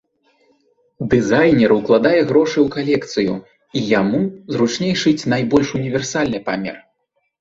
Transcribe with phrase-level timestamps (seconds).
[1.09, 3.33] Дызайнер укладае грошы ў калекцыю,
[3.77, 4.19] і яму
[4.57, 6.75] зручней шыць найбольш універсальны памер.